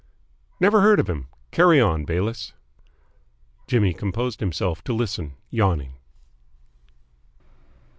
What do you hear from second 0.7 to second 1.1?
heard of